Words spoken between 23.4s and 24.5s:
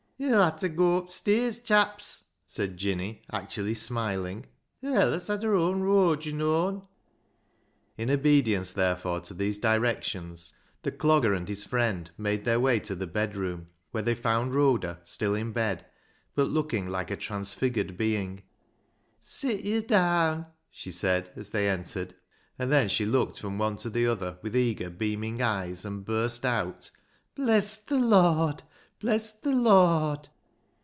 one to the other